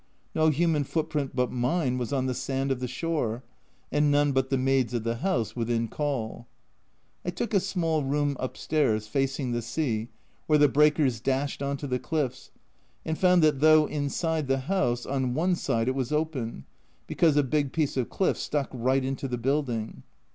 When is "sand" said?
2.33-2.71